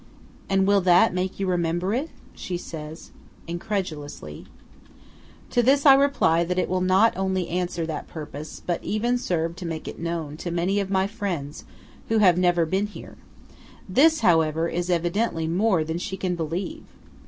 [0.49, 3.11] "And will that make you remember it?" says she,
[3.53, 4.47] incredulously.
[5.51, 9.55] To this I reply that it will not only answer that purpose, but even serve
[9.57, 11.65] to make it known to many of my friends
[12.09, 13.15] who have never been here.
[13.87, 16.85] This, however, is evidently more than she can believe.